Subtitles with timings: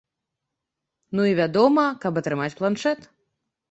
[1.19, 2.99] Ну і, вядома, каб атрымаць планшэт.